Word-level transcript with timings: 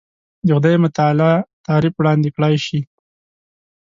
د 0.45 0.49
خدای 0.57 0.75
متعالي 0.83 1.31
تعریف 1.67 1.93
وړاندې 1.95 2.29
کړای 2.35 2.55
شي. 2.65 2.79